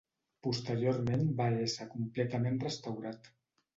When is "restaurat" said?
2.67-3.35